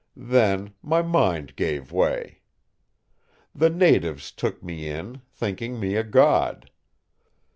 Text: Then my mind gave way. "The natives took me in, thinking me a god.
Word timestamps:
Then 0.15 0.73
my 0.81 1.03
mind 1.03 1.55
gave 1.55 1.91
way. 1.91 2.41
"The 3.53 3.69
natives 3.69 4.31
took 4.31 4.63
me 4.63 4.89
in, 4.89 5.21
thinking 5.31 5.79
me 5.79 5.95
a 5.95 6.03
god. 6.03 6.71